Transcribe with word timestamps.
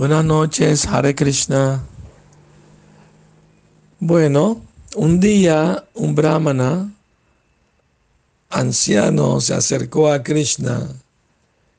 Buenas 0.00 0.24
noches, 0.24 0.86
Hare 0.86 1.14
Krishna. 1.14 1.84
Bueno, 3.98 4.62
un 4.96 5.20
día 5.20 5.84
un 5.92 6.14
brahmana 6.14 6.90
anciano 8.48 9.42
se 9.42 9.52
acercó 9.52 10.10
a 10.10 10.22
Krishna 10.22 10.88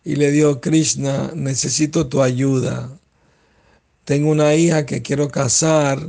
y 0.05 0.17
le 0.17 0.29
dijo, 0.29 0.61
Krishna, 0.61 1.31
necesito 1.33 2.05
tu 2.05 2.21
ayuda. 2.21 2.91
Tengo 4.05 4.29
una 4.29 4.53
hija 4.53 4.85
que 4.85 5.01
quiero 5.01 5.27
casar, 5.29 5.99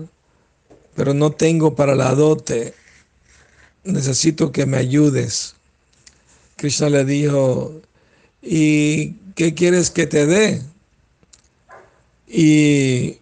pero 0.95 1.15
no 1.15 1.31
tengo 1.31 1.75
para 1.75 1.95
la 1.95 2.15
dote. 2.15 2.75
Necesito 3.85 4.53
que 4.53 4.67
me 4.67 4.77
ayudes. 4.77 5.55
Krishna 6.57 6.91
le 6.91 7.07
dijo, 7.07 7.73
¿y 8.43 9.13
qué 9.35 9.55
quieres 9.55 9.91
que 9.91 10.07
te 10.07 10.27
dé? 10.27 10.72
Y 12.35 13.19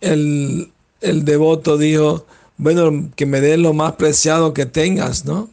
el, 0.00 0.72
el 1.02 1.24
devoto 1.26 1.76
dijo, 1.76 2.24
bueno, 2.56 3.10
que 3.14 3.26
me 3.26 3.42
dé 3.42 3.58
lo 3.58 3.74
más 3.74 3.92
preciado 3.92 4.54
que 4.54 4.64
tengas, 4.64 5.26
¿no? 5.26 5.50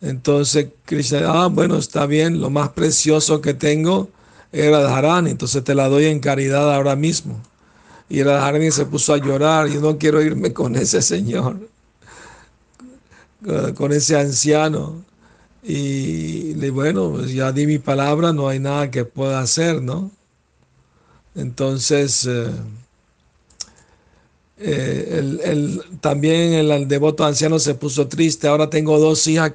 Entonces 0.00 0.66
Krishna, 0.84 1.20
ah, 1.26 1.46
bueno, 1.46 1.76
está 1.76 2.06
bien, 2.06 2.40
lo 2.40 2.50
más 2.50 2.70
precioso 2.70 3.40
que 3.40 3.54
tengo 3.54 4.08
era 4.50 4.80
Radharani, 4.80 5.30
entonces 5.30 5.62
te 5.62 5.76
la 5.76 5.88
doy 5.88 6.06
en 6.06 6.18
caridad 6.18 6.74
ahora 6.74 6.96
mismo. 6.96 7.40
Y 8.08 8.24
Radharani 8.24 8.72
se 8.72 8.84
puso 8.84 9.14
a 9.14 9.18
llorar, 9.18 9.68
yo 9.68 9.80
no 9.80 9.98
quiero 9.98 10.20
irme 10.20 10.52
con 10.52 10.74
ese 10.74 11.00
señor, 11.00 11.68
con 13.76 13.92
ese 13.92 14.18
anciano. 14.18 15.04
Y 15.62 16.54
le 16.54 16.70
bueno, 16.70 17.12
pues 17.12 17.32
ya 17.32 17.52
di 17.52 17.66
mi 17.68 17.78
palabra, 17.78 18.32
no 18.32 18.48
hay 18.48 18.58
nada 18.58 18.90
que 18.90 19.04
pueda 19.04 19.40
hacer, 19.40 19.80
¿no? 19.80 20.10
Entonces, 21.34 22.26
eh, 22.26 22.50
eh, 24.58 25.18
el, 25.18 25.40
el, 25.42 25.82
también 26.00 26.52
el, 26.52 26.86
devoto 26.86 27.24
anciano 27.24 27.58
se 27.58 27.74
puso 27.74 28.08
triste. 28.08 28.48
Ahora 28.48 28.70
tengo 28.70 28.98
dos 28.98 29.26
hijas 29.26 29.54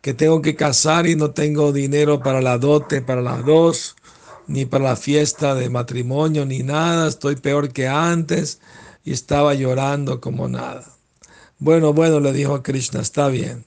que 0.00 0.14
tengo 0.14 0.42
que 0.42 0.56
casar 0.56 1.06
y 1.06 1.16
no 1.16 1.30
tengo 1.30 1.72
dinero 1.72 2.20
para 2.20 2.40
la 2.40 2.58
dote, 2.58 3.02
para 3.02 3.22
las 3.22 3.44
dos, 3.44 3.96
ni 4.46 4.64
para 4.64 4.84
la 4.84 4.96
fiesta 4.96 5.54
de 5.54 5.68
matrimonio, 5.70 6.46
ni 6.46 6.60
nada. 6.60 7.08
Estoy 7.08 7.36
peor 7.36 7.72
que 7.72 7.88
antes 7.88 8.60
y 9.04 9.12
estaba 9.12 9.54
llorando 9.54 10.20
como 10.20 10.48
nada. 10.48 10.84
Bueno, 11.58 11.92
bueno, 11.92 12.20
le 12.20 12.32
dijo 12.32 12.62
Krishna, 12.62 13.00
está 13.00 13.28
bien. 13.28 13.64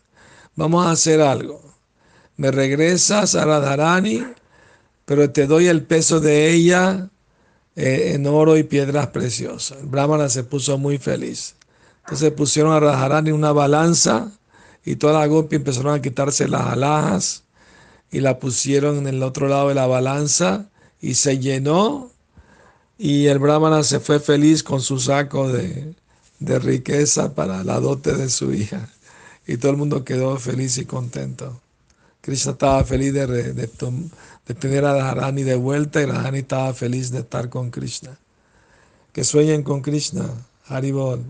Vamos 0.56 0.86
a 0.86 0.92
hacer 0.92 1.22
algo. 1.22 1.62
Me 2.38 2.52
regresas 2.52 3.36
a 3.36 3.46
Radharani, 3.46 4.26
pero 5.06 5.30
te 5.32 5.48
doy 5.48 5.68
el 5.68 5.84
peso 5.84 6.20
de 6.20 6.52
ella 6.52 7.10
eh, 7.80 8.12
en 8.14 8.28
oro 8.28 8.58
y 8.58 8.64
piedras 8.64 9.08
preciosas. 9.08 9.80
El 9.80 9.88
brahmana 9.88 10.28
se 10.28 10.44
puso 10.44 10.78
muy 10.78 10.98
feliz. 10.98 11.56
Entonces 12.04 12.32
pusieron 12.34 12.74
a 12.74 12.80
Radharani 12.82 13.32
una 13.32 13.54
balanza 13.54 14.34
y 14.84 14.98
todas 14.98 15.16
las 15.16 15.30
gopi 15.30 15.56
empezaron 15.56 15.94
a 15.94 16.02
quitarse 16.02 16.50
las 16.50 16.68
alhajas 16.68 17.44
y 18.12 18.20
la 18.20 18.38
pusieron 18.38 18.98
en 18.98 19.08
el 19.08 19.24
otro 19.24 19.48
lado 19.48 19.70
de 19.70 19.76
la 19.76 19.88
balanza 19.88 20.66
y 21.00 21.14
se 21.14 21.40
llenó 21.40 22.12
y 22.98 23.28
el 23.28 23.40
brahmana 23.40 23.84
se 23.84 24.02
fue 24.02 24.20
feliz 24.20 24.62
con 24.62 24.82
su 24.82 25.00
saco 25.00 25.48
de, 25.48 25.94
de 26.40 26.60
riqueza 26.60 27.34
para 27.34 27.64
la 27.64 27.80
dote 27.80 28.14
de 28.14 28.30
su 28.30 28.54
hija 28.54 28.90
y 29.48 29.56
todo 29.56 29.72
el 29.72 29.78
mundo 29.78 30.04
quedó 30.04 30.38
feliz 30.38 30.78
y 30.80 30.86
contento. 30.86 31.62
Krishna 32.22 32.52
estaba 32.52 32.84
feliz 32.84 33.14
de, 33.14 33.28
de, 33.54 34.54
tener 34.56 34.86
a 34.86 34.94
Radharani 34.94 35.44
de 35.44 35.56
vuelta 35.56 36.02
y 36.02 36.06
Radharani 36.06 36.40
estaba 36.40 36.74
feliz 36.74 37.12
de 37.12 37.20
estar 37.20 37.50
con 37.50 37.72
Krishna. 37.72 38.18
Que 39.14 39.24
sueñen 39.24 39.64
con 39.64 39.82
Krishna. 39.82 40.30
Haribol. 40.68 41.24